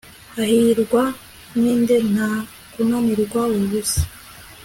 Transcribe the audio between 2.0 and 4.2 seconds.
nta kunanirwa ubusa